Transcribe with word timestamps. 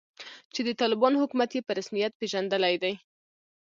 چې 0.53 0.61
د 0.67 0.69
طالبانو 0.81 1.21
حکومت 1.23 1.49
یې 1.53 1.65
په 1.67 1.71
رسمیت 1.79 2.11
پیژندلی 2.21 2.75
دی 2.83 2.93